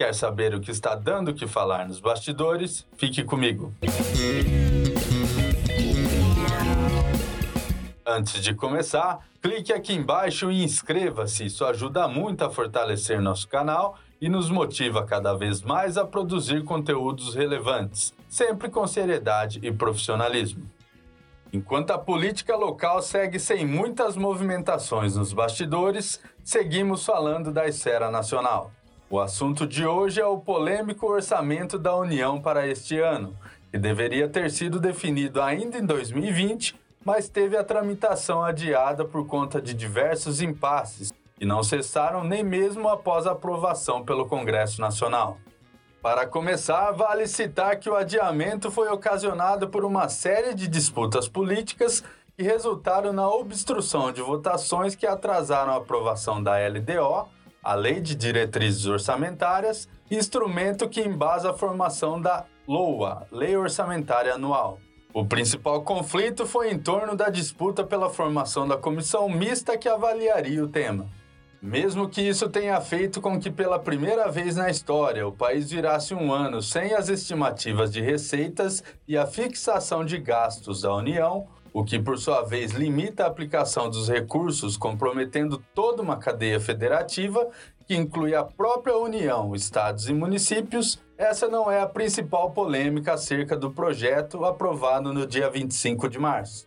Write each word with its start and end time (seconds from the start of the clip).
Quer 0.00 0.14
saber 0.14 0.54
o 0.54 0.60
que 0.60 0.70
está 0.70 0.94
dando 0.94 1.32
o 1.32 1.34
que 1.34 1.48
falar 1.48 1.88
nos 1.88 1.98
bastidores? 1.98 2.86
Fique 2.96 3.24
comigo. 3.24 3.74
Antes 8.06 8.40
de 8.40 8.54
começar, 8.54 9.18
clique 9.42 9.72
aqui 9.72 9.92
embaixo 9.92 10.52
e 10.52 10.62
inscreva-se. 10.62 11.46
Isso 11.46 11.64
ajuda 11.64 12.06
muito 12.06 12.44
a 12.44 12.50
fortalecer 12.50 13.20
nosso 13.20 13.48
canal 13.48 13.96
e 14.20 14.28
nos 14.28 14.48
motiva 14.48 15.04
cada 15.04 15.34
vez 15.34 15.62
mais 15.62 15.98
a 15.98 16.06
produzir 16.06 16.62
conteúdos 16.62 17.34
relevantes, 17.34 18.14
sempre 18.28 18.70
com 18.70 18.86
seriedade 18.86 19.58
e 19.64 19.72
profissionalismo. 19.72 20.70
Enquanto 21.52 21.90
a 21.90 21.98
política 21.98 22.54
local 22.54 23.02
segue 23.02 23.40
sem 23.40 23.66
muitas 23.66 24.14
movimentações 24.14 25.16
nos 25.16 25.32
bastidores, 25.32 26.20
seguimos 26.44 27.04
falando 27.04 27.50
da 27.50 27.66
esfera 27.66 28.12
nacional. 28.12 28.70
O 29.10 29.18
assunto 29.18 29.66
de 29.66 29.86
hoje 29.86 30.20
é 30.20 30.26
o 30.26 30.38
polêmico 30.38 31.06
orçamento 31.06 31.78
da 31.78 31.96
União 31.96 32.40
para 32.40 32.66
este 32.66 32.98
ano, 32.98 33.34
que 33.70 33.78
deveria 33.78 34.28
ter 34.28 34.50
sido 34.50 34.78
definido 34.78 35.40
ainda 35.40 35.78
em 35.78 35.84
2020 35.84 36.88
mas 37.08 37.26
teve 37.26 37.56
a 37.56 37.64
tramitação 37.64 38.42
adiada 38.42 39.02
por 39.02 39.26
conta 39.26 39.62
de 39.62 39.72
diversos 39.72 40.42
impasses 40.42 41.10
e 41.40 41.46
não 41.46 41.62
cessaram 41.62 42.22
nem 42.22 42.44
mesmo 42.44 42.86
após 42.86 43.26
a 43.26 43.32
aprovação 43.32 44.04
pelo 44.04 44.26
Congresso 44.26 44.78
Nacional. 44.78 45.38
Para 46.02 46.26
começar, 46.26 46.90
vale 46.92 47.26
citar 47.26 47.78
que 47.78 47.88
o 47.88 47.96
adiamento 47.96 48.70
foi 48.70 48.88
ocasionado 48.88 49.68
por 49.68 49.86
uma 49.86 50.10
série 50.10 50.52
de 50.52 50.68
disputas 50.68 51.26
políticas 51.26 52.04
que 52.36 52.42
resultaram 52.42 53.12
na 53.12 53.28
obstrução 53.28 54.12
de 54.12 54.20
votações 54.20 54.94
que 54.94 55.06
atrasaram 55.06 55.72
a 55.72 55.76
aprovação 55.76 56.42
da 56.42 56.56
LDO, 56.58 57.26
a 57.68 57.74
Lei 57.74 58.00
de 58.00 58.14
Diretrizes 58.14 58.86
Orçamentárias, 58.86 59.86
instrumento 60.10 60.88
que 60.88 61.02
embasa 61.02 61.50
a 61.50 61.52
formação 61.52 62.18
da 62.18 62.46
LOA, 62.66 63.26
Lei 63.30 63.54
Orçamentária 63.58 64.32
Anual. 64.32 64.78
O 65.12 65.26
principal 65.26 65.82
conflito 65.82 66.46
foi 66.46 66.70
em 66.70 66.78
torno 66.78 67.14
da 67.14 67.28
disputa 67.28 67.84
pela 67.84 68.08
formação 68.08 68.66
da 68.66 68.78
comissão 68.78 69.28
mista 69.28 69.76
que 69.76 69.86
avaliaria 69.86 70.64
o 70.64 70.68
tema. 70.68 71.10
Mesmo 71.60 72.08
que 72.08 72.22
isso 72.22 72.48
tenha 72.48 72.80
feito 72.80 73.20
com 73.20 73.38
que, 73.38 73.50
pela 73.50 73.78
primeira 73.78 74.30
vez 74.30 74.56
na 74.56 74.70
história, 74.70 75.28
o 75.28 75.32
país 75.32 75.70
virasse 75.70 76.14
um 76.14 76.32
ano 76.32 76.62
sem 76.62 76.94
as 76.94 77.10
estimativas 77.10 77.92
de 77.92 78.00
receitas 78.00 78.82
e 79.06 79.14
a 79.14 79.26
fixação 79.26 80.06
de 80.06 80.16
gastos 80.16 80.80
da 80.80 80.94
União, 80.94 81.46
o 81.78 81.84
que 81.84 81.96
por 81.96 82.18
sua 82.18 82.42
vez 82.42 82.72
limita 82.72 83.22
a 83.22 83.28
aplicação 83.28 83.88
dos 83.88 84.08
recursos, 84.08 84.76
comprometendo 84.76 85.62
toda 85.72 86.02
uma 86.02 86.16
cadeia 86.16 86.58
federativa 86.58 87.48
que 87.86 87.94
inclui 87.94 88.34
a 88.34 88.42
própria 88.42 88.96
União, 88.96 89.54
estados 89.54 90.08
e 90.08 90.12
municípios, 90.12 91.00
essa 91.16 91.46
não 91.46 91.70
é 91.70 91.80
a 91.80 91.86
principal 91.86 92.50
polêmica 92.50 93.12
acerca 93.12 93.56
do 93.56 93.70
projeto 93.70 94.44
aprovado 94.44 95.12
no 95.12 95.24
dia 95.24 95.48
25 95.48 96.08
de 96.08 96.18
março. 96.18 96.66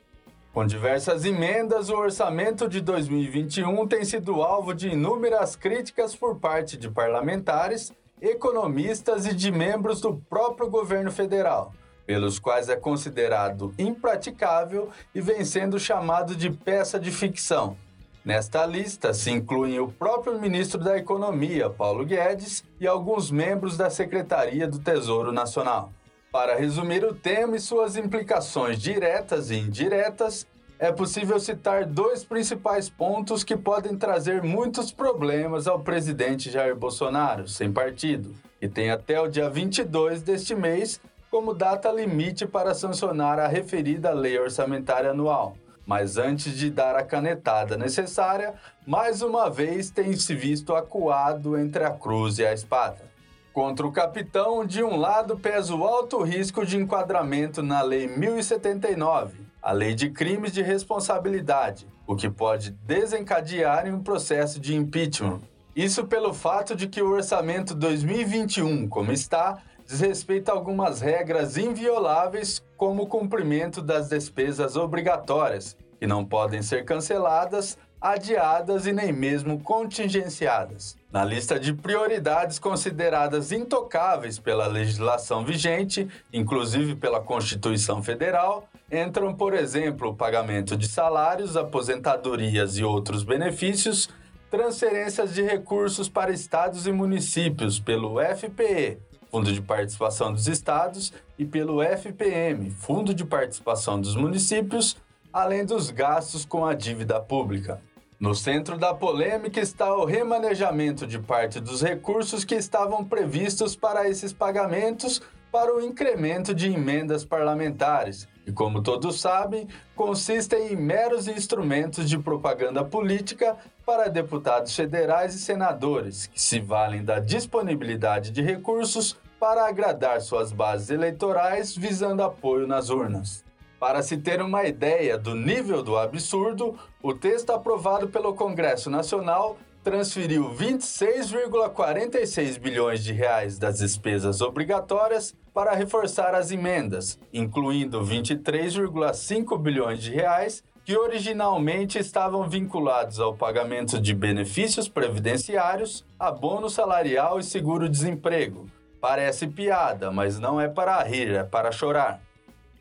Com 0.54 0.66
diversas 0.66 1.26
emendas, 1.26 1.90
o 1.90 1.96
orçamento 1.98 2.70
de 2.70 2.80
2021 2.80 3.86
tem 3.88 4.06
sido 4.06 4.42
alvo 4.42 4.74
de 4.74 4.88
inúmeras 4.88 5.58
críticas 5.58 6.16
por 6.16 6.38
parte 6.38 6.78
de 6.78 6.90
parlamentares, 6.90 7.92
economistas 8.22 9.26
e 9.26 9.36
de 9.36 9.52
membros 9.52 10.00
do 10.00 10.16
próprio 10.30 10.70
governo 10.70 11.12
federal, 11.12 11.74
pelos 12.12 12.40
quais 12.40 12.68
é 12.68 12.76
considerado 12.76 13.74
impraticável 13.80 14.90
e 15.16 15.22
vem 15.22 15.46
sendo 15.46 15.80
chamado 15.80 16.36
de 16.36 16.50
peça 16.50 17.00
de 17.00 17.10
ficção. 17.10 17.78
Nesta 18.26 18.66
lista 18.66 19.14
se 19.14 19.32
incluem 19.32 19.80
o 19.80 19.88
próprio 19.88 20.38
ministro 20.38 20.78
da 20.78 20.98
Economia, 20.98 21.70
Paulo 21.70 22.06
Guedes, 22.06 22.66
e 22.82 22.86
alguns 22.86 23.32
membros 23.32 23.78
da 23.78 23.90
Secretaria 23.90 24.68
do 24.68 24.78
Tesouro 24.78 25.32
Nacional. 25.32 25.94
Para 26.34 26.58
resumir 26.58 27.06
o 27.06 27.16
tema 27.16 27.56
e 27.56 27.62
suas 27.62 27.96
implicações 27.96 28.78
diretas 28.78 29.50
e 29.50 29.56
indiretas, 29.56 30.46
é 30.78 30.92
possível 30.92 31.40
citar 31.40 31.86
dois 31.86 32.26
principais 32.26 32.90
pontos 32.90 33.42
que 33.42 33.56
podem 33.56 33.96
trazer 33.96 34.44
muitos 34.44 34.92
problemas 34.92 35.66
ao 35.66 35.80
presidente 35.80 36.52
Jair 36.52 36.76
Bolsonaro, 36.76 37.48
sem 37.48 37.72
partido, 37.72 38.36
e 38.62 38.68
tem 38.68 38.92
até 38.92 39.18
o 39.22 39.30
dia 39.30 39.50
22 39.50 40.22
deste 40.22 40.54
mês 40.54 41.00
como 41.32 41.54
data 41.54 41.90
limite 41.90 42.46
para 42.46 42.74
sancionar 42.74 43.40
a 43.40 43.48
referida 43.48 44.12
lei 44.12 44.38
orçamentária 44.38 45.12
anual. 45.12 45.56
Mas 45.86 46.18
antes 46.18 46.58
de 46.58 46.70
dar 46.70 46.98
a 46.98 47.04
canetada 47.04 47.78
necessária, 47.78 48.54
mais 48.86 49.22
uma 49.22 49.50
vez 49.50 49.90
tem 49.90 50.14
se 50.14 50.36
visto 50.36 50.76
acuado 50.76 51.58
entre 51.58 51.86
a 51.86 51.92
cruz 51.92 52.38
e 52.38 52.46
a 52.46 52.54
espada. 52.54 53.10
Contra 53.54 53.88
o 53.88 53.94
capitão, 53.94 54.66
de 54.66 54.84
um 54.84 54.98
lado 54.98 55.38
pesa 55.38 55.74
o 55.74 55.86
alto 55.86 56.22
risco 56.22 56.66
de 56.66 56.78
enquadramento 56.78 57.64
na 57.64 57.82
Lei 57.82 58.08
1079, 58.08 59.40
a 59.62 59.72
Lei 59.72 59.96
de 59.96 60.10
Crimes 60.10 60.52
de 60.52 60.62
Responsabilidade, 60.62 61.88
o 62.06 62.16
que 62.16 62.30
pode 62.30 62.72
desencadear 62.72 63.88
em 63.88 63.94
um 63.94 64.04
processo 64.04 64.60
de 64.60 64.76
impeachment. 64.76 65.40
Isso 65.74 66.06
pelo 66.06 66.34
fato 66.34 66.76
de 66.76 66.88
que 66.88 67.02
o 67.02 67.12
orçamento 67.12 67.74
2021, 67.74 68.90
como 68.90 69.14
está, 69.14 69.58
desrespeita 69.92 70.54
algumas 70.54 71.02
regras 71.02 71.58
invioláveis, 71.58 72.64
como 72.78 73.04
o 73.04 73.08
cumprimento 73.08 73.82
das 73.82 74.08
despesas 74.08 74.78
obrigatórias, 74.78 75.76
que 76.00 76.08
não 76.08 76.24
podem 76.24 76.62
ser 76.62 76.86
canceladas, 76.86 77.78
adiadas 78.00 78.88
e 78.88 78.94
nem 78.94 79.12
mesmo 79.12 79.60
contingenciadas. 79.60 80.96
Na 81.12 81.26
lista 81.26 81.60
de 81.60 81.74
prioridades 81.74 82.58
consideradas 82.58 83.52
intocáveis 83.52 84.40
pela 84.40 84.66
legislação 84.66 85.44
vigente, 85.44 86.08
inclusive 86.32 86.96
pela 86.96 87.20
Constituição 87.20 88.02
Federal, 88.02 88.70
entram, 88.90 89.36
por 89.36 89.54
exemplo, 89.54 90.12
o 90.12 90.16
pagamento 90.16 90.78
de 90.78 90.88
salários, 90.88 91.58
aposentadorias 91.58 92.78
e 92.78 92.84
outros 92.84 93.24
benefícios, 93.24 94.10
transferências 94.50 95.34
de 95.34 95.42
recursos 95.42 96.08
para 96.08 96.32
estados 96.32 96.88
e 96.88 96.94
municípios 96.94 97.78
pelo 97.78 98.20
FPE, 98.22 99.11
Fundo 99.32 99.54
de 99.54 99.62
Participação 99.62 100.34
dos 100.34 100.48
Estados, 100.48 101.14
e 101.40 101.46
pelo 101.46 101.82
FPM, 101.82 102.70
Fundo 102.70 103.14
de 103.14 103.24
Participação 103.24 104.00
dos 104.00 104.14
Municípios, 104.14 104.98
além 105.32 105.66
dos 105.66 105.90
gastos 105.90 106.44
com 106.44 106.66
a 106.66 106.74
dívida 106.74 107.18
pública. 107.22 107.82
No 108.20 108.36
centro 108.36 108.78
da 108.78 108.94
polêmica 108.94 109.62
está 109.62 109.96
o 109.96 110.04
remanejamento 110.04 111.08
de 111.08 111.18
parte 111.18 111.62
dos 111.62 111.82
recursos 111.82 112.44
que 112.44 112.56
estavam 112.56 113.06
previstos 113.06 113.74
para 113.74 114.08
esses 114.08 114.34
pagamentos 114.34 115.22
para 115.52 115.76
o 115.76 115.82
incremento 115.82 116.54
de 116.54 116.72
emendas 116.72 117.26
parlamentares, 117.26 118.28
que, 118.46 118.52
como 118.52 118.82
todos 118.82 119.20
sabem, 119.20 119.68
consistem 119.96 120.74
em 120.74 120.76
meros 120.76 121.28
instrumentos 121.28 122.10
de 122.10 122.18
propaganda 122.18 122.84
política 122.84 123.58
para 123.86 124.10
deputados 124.10 124.76
federais 124.76 125.36
e 125.36 125.40
senadores, 125.40 126.28
que 126.28 126.42
se 126.42 126.60
valem 126.60 127.04
da 127.04 127.20
disponibilidade 127.20 128.32
de 128.32 128.42
recursos 128.42 129.18
para 129.42 129.68
agradar 129.68 130.22
suas 130.22 130.52
bases 130.52 130.92
eleitorais 130.92 131.76
visando 131.76 132.22
apoio 132.22 132.68
nas 132.68 132.92
urnas. 132.92 133.44
Para 133.80 134.04
se 134.04 134.18
ter 134.18 134.40
uma 134.40 134.66
ideia 134.66 135.18
do 135.18 135.34
nível 135.34 135.82
do 135.82 135.98
absurdo, 135.98 136.78
o 137.02 137.16
texto 137.16 137.50
aprovado 137.50 138.08
pelo 138.08 138.36
Congresso 138.36 138.88
Nacional 138.88 139.58
transferiu 139.84 140.52
26,46 140.52 142.60
bilhões 142.60 143.04
de 143.04 143.14
reais 143.14 143.58
das 143.58 143.80
despesas 143.80 144.42
obrigatórias 144.42 145.34
para 145.52 145.74
reforçar 145.74 146.36
as 146.36 146.52
emendas, 146.52 147.18
incluindo 147.34 148.06
23,5 148.06 149.58
bilhões 149.58 150.04
de 150.04 150.12
reais 150.12 150.64
que 150.86 150.96
originalmente 150.96 151.98
estavam 151.98 152.48
vinculados 152.48 153.20
ao 153.20 153.36
pagamento 153.36 154.00
de 154.00 154.14
benefícios 154.14 154.88
previdenciários, 154.88 156.06
abono 156.20 156.70
salarial 156.70 157.40
e 157.40 157.44
seguro-desemprego. 157.44 158.70
Parece 159.02 159.48
piada, 159.48 160.12
mas 160.12 160.38
não 160.38 160.62
é 160.62 160.68
para 160.68 161.02
rir, 161.02 161.32
é 161.32 161.44
para 161.44 161.72
chorar. 161.72 162.22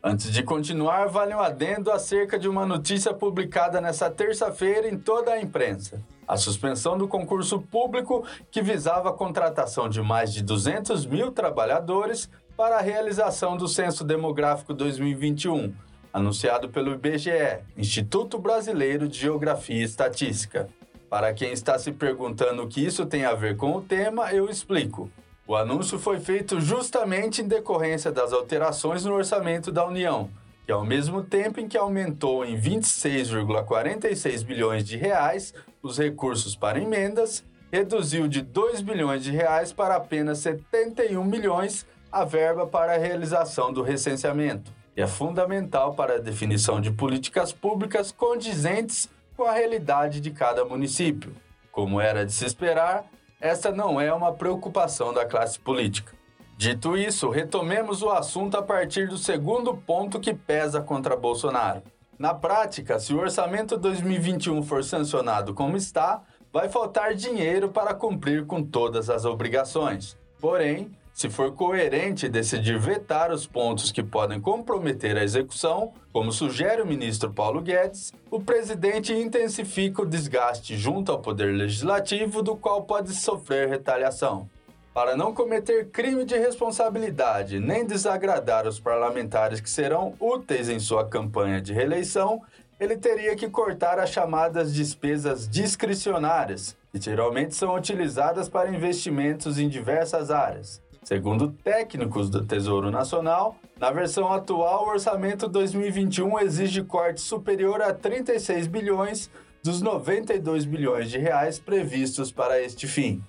Antes 0.05 0.31
de 0.31 0.43
continuar, 0.43 1.07
vale 1.09 1.35
um 1.35 1.41
adendo 1.41 1.91
acerca 1.91 2.39
de 2.39 2.47
uma 2.47 2.67
notícia 2.67 3.15
publicada 3.15 3.81
nesta 3.81 4.11
terça-feira 4.11 4.87
em 4.87 4.99
toda 4.99 5.33
a 5.33 5.41
imprensa. 5.41 5.99
A 6.29 6.37
suspensão 6.37 6.99
do 6.99 7.09
concurso 7.09 7.59
público 7.59 8.23
que 8.51 8.61
visava 8.61 9.09
a 9.09 9.15
contratação 9.15 9.89
de 9.89 10.03
mais 10.03 10.33
de 10.33 10.43
200 10.43 11.07
mil 11.07 11.33
trabalhadores 11.33 12.31
para 12.55 12.77
a 12.77 12.83
realização 12.83 13.57
do 13.57 13.67
Censo 13.67 14.05
Demográfico 14.05 14.75
2021, 14.75 15.75
anunciado 16.13 16.69
pelo 16.69 16.93
IBGE, 16.93 17.61
Instituto 17.79 18.39
Brasileiro 18.39 19.09
de 19.09 19.19
Geografia 19.19 19.81
e 19.81 19.85
Estatística. 19.85 20.69
Para 21.09 21.33
quem 21.33 21.53
está 21.53 21.79
se 21.79 21.93
perguntando 21.93 22.63
o 22.63 22.69
que 22.69 22.85
isso 22.85 23.07
tem 23.07 23.25
a 23.25 23.35
ver 23.35 23.57
com 23.57 23.75
o 23.75 23.81
tema, 23.81 24.33
eu 24.33 24.49
explico. 24.49 25.11
O 25.51 25.57
anúncio 25.57 25.99
foi 25.99 26.21
feito 26.21 26.61
justamente 26.61 27.43
em 27.43 27.49
decorrência 27.49 28.13
das 28.13 28.33
alterações 28.33 29.05
no 29.05 29.13
orçamento 29.13 29.73
da 29.73 29.85
União, 29.85 30.31
que 30.65 30.71
ao 30.71 30.85
mesmo 30.85 31.25
tempo 31.25 31.59
em 31.59 31.67
que 31.67 31.77
aumentou 31.77 32.45
em 32.45 32.57
26,46 32.57 34.45
bilhões 34.45 34.85
de 34.85 34.97
reais 34.97 35.53
os 35.83 35.99
recursos 35.99 36.55
para 36.55 36.81
emendas, 36.81 37.43
reduziu 37.73 38.29
de 38.29 38.43
2 38.43 38.81
bilhões 38.81 39.25
de 39.25 39.33
reais 39.33 39.73
para 39.73 39.97
apenas 39.97 40.39
71 40.39 41.25
milhões 41.25 41.85
a 42.13 42.25
verba 42.25 42.65
para 42.65 42.95
a 42.95 42.99
realização 42.99 43.73
do 43.73 43.83
recenseamento. 43.83 44.71
E 44.97 45.03
é 45.03 45.07
fundamental 45.09 45.95
para 45.95 46.15
a 46.15 46.21
definição 46.21 46.81
de 46.81 46.93
políticas 46.93 47.53
públicas 47.53 48.13
condizentes 48.13 49.09
com 49.37 49.43
a 49.43 49.53
realidade 49.53 50.21
de 50.21 50.31
cada 50.31 50.65
município. 50.65 51.35
Como 51.73 52.01
era 52.01 52.25
de 52.25 52.33
se 52.33 52.45
esperar, 52.45 53.05
essa 53.41 53.71
não 53.73 54.01
é 54.01 54.13
uma 54.13 54.33
preocupação 54.33 55.15
da 55.15 55.25
classe 55.25 55.59
política. 55.59 56.13
Dito 56.57 56.95
isso, 56.95 57.31
retomemos 57.31 58.03
o 58.03 58.11
assunto 58.11 58.57
a 58.57 58.63
partir 58.63 59.09
do 59.09 59.17
segundo 59.17 59.75
ponto 59.75 60.21
que 60.21 60.35
pesa 60.35 60.83
contra 60.83 61.17
Bolsonaro. 61.17 61.83
Na 62.19 62.35
prática, 62.35 63.01
se 63.01 63.15
o 63.15 63.19
orçamento 63.19 63.79
2021 63.79 64.63
for 64.63 64.85
sancionado 64.85 65.55
como 65.55 65.75
está, 65.75 66.23
vai 66.53 66.69
faltar 66.69 67.15
dinheiro 67.15 67.71
para 67.71 67.95
cumprir 67.95 68.45
com 68.45 68.63
todas 68.63 69.09
as 69.09 69.25
obrigações. 69.25 70.19
Porém, 70.39 70.91
se 71.13 71.29
for 71.29 71.53
coerente 71.53 72.29
decidir 72.29 72.79
vetar 72.79 73.31
os 73.31 73.47
pontos 73.47 73.93
que 73.93 74.03
podem 74.03 74.41
comprometer 74.41 75.17
a 75.17 75.25
execução, 75.25 75.93
como 76.13 76.33
sugere 76.33 76.81
o 76.81 76.87
ministro 76.87 77.31
Paulo 77.31 77.61
Guedes, 77.61 78.13
o 78.31 78.41
presidente 78.41 79.13
intensifica 79.13 80.03
o 80.03 80.07
desgaste 80.07 80.77
junto 80.77 81.13
ao 81.13 81.21
Poder 81.21 81.55
Legislativo, 81.55 82.43
do 82.43 82.57
qual 82.57 82.83
pode 82.85 83.13
sofrer 83.15 83.69
retaliação. 83.69 84.49
Para 84.93 85.17
não 85.17 85.33
cometer 85.33 85.89
crime 85.91 86.25
de 86.25 86.37
responsabilidade 86.37 87.61
nem 87.61 87.87
desagradar 87.87 88.67
os 88.67 88.81
parlamentares 88.81 89.61
que 89.61 89.71
serão 89.71 90.15
úteis 90.19 90.69
em 90.69 90.81
sua 90.81 91.07
campanha 91.07 91.61
de 91.61 91.73
reeleição, 91.73 92.43
ele 92.81 92.97
teria 92.97 93.37
que 93.37 93.49
cortar 93.49 93.99
as 93.99 94.11
chamadas 94.11 94.75
despesas 94.75 95.47
discricionárias, 95.47 96.77
que 96.91 97.01
geralmente 97.01 97.55
são 97.55 97.77
utilizadas 97.77 98.49
para 98.49 98.75
investimentos 98.75 99.59
em 99.59 99.69
diversas 99.69 100.31
áreas. 100.31 100.83
Segundo 101.03 101.49
técnicos 101.49 102.29
do 102.29 102.45
Tesouro 102.45 102.91
Nacional, 102.91 103.57
na 103.79 103.91
versão 103.91 104.33
atual, 104.33 104.85
o 104.85 104.91
orçamento 104.91 105.49
2021 105.49 106.39
exige 106.41 106.85
corte 106.85 107.21
superior 107.23 107.81
a 107.81 107.93
36 107.95 108.67
bilhões 108.67 109.31
dos 109.63 109.81
92 109.81 110.65
bilhões 110.65 111.11
de 111.11 111.19
reais 111.19 111.59
previstos 111.59 112.31
para 112.31 112.61
este 112.61 112.87
fim. 112.87 113.23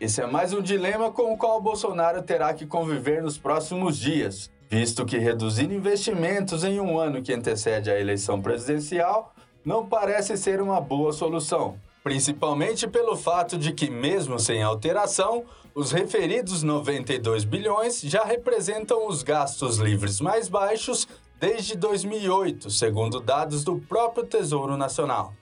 Esse 0.00 0.20
é 0.20 0.26
mais 0.26 0.52
um 0.52 0.60
dilema 0.60 1.10
com 1.10 1.32
o 1.32 1.36
qual 1.36 1.60
Bolsonaro 1.60 2.22
terá 2.22 2.52
que 2.52 2.66
conviver 2.66 3.22
nos 3.22 3.38
próximos 3.38 3.98
dias, 3.98 4.50
visto 4.68 5.06
que 5.06 5.18
reduzir 5.18 5.72
investimentos 5.72 6.62
em 6.62 6.78
um 6.78 6.98
ano 6.98 7.22
que 7.22 7.32
antecede 7.32 7.90
a 7.90 7.98
eleição 7.98 8.40
presidencial 8.42 9.34
não 9.64 9.86
parece 9.86 10.36
ser 10.36 10.60
uma 10.60 10.78
boa 10.80 11.12
solução, 11.12 11.76
principalmente 12.04 12.86
pelo 12.86 13.16
fato 13.16 13.56
de 13.56 13.72
que, 13.72 13.88
mesmo 13.88 14.38
sem 14.38 14.62
alteração, 14.62 15.44
os 15.74 15.90
referidos 15.90 16.62
92 16.62 17.44
bilhões 17.44 18.02
já 18.02 18.22
representam 18.22 19.08
os 19.08 19.22
gastos 19.22 19.78
livres 19.78 20.20
mais 20.20 20.46
baixos 20.46 21.08
desde 21.40 21.74
2008, 21.74 22.70
segundo 22.70 23.20
dados 23.20 23.64
do 23.64 23.78
próprio 23.78 24.26
Tesouro 24.26 24.76
Nacional. 24.76 25.32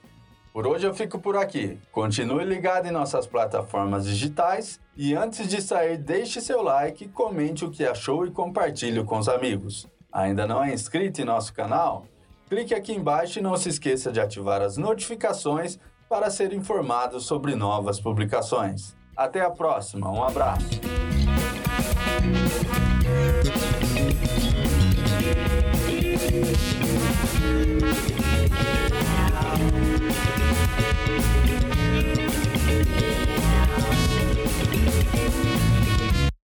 Por 0.53 0.65
hoje 0.65 0.87
eu 0.87 0.95
fico 0.95 1.19
por 1.19 1.37
aqui. 1.37 1.81
Continue 1.91 2.45
ligado 2.45 2.87
em 2.87 2.93
nossas 2.93 3.27
plataformas 3.27 4.07
digitais 4.07 4.79
e 4.97 5.15
antes 5.15 5.49
de 5.49 5.61
sair, 5.61 5.99
deixe 5.99 6.41
seu 6.41 6.63
like, 6.63 7.09
comente 7.09 7.65
o 7.65 7.71
que 7.71 7.85
achou 7.85 8.25
e 8.25 8.31
compartilhe 8.31 9.03
com 9.03 9.19
os 9.19 9.29
amigos. 9.29 9.89
Ainda 10.13 10.47
não 10.47 10.63
é 10.63 10.73
inscrito 10.73 11.21
em 11.21 11.25
nosso 11.25 11.53
canal? 11.53 12.07
Clique 12.49 12.75
aqui 12.75 12.93
embaixo 12.93 13.39
e 13.39 13.43
não 13.43 13.57
se 13.57 13.71
esqueça 13.71 14.13
de 14.13 14.21
ativar 14.21 14.61
as 14.61 14.77
notificações 14.77 15.79
para 16.13 16.29
ser 16.29 16.53
informado 16.53 17.21
sobre 17.21 17.55
novas 17.55 17.99
publicações. 17.99 18.95
Até 19.17 19.41
a 19.41 19.49
próxima, 19.49 20.11
um 20.11 20.23
abraço! 20.23 21.02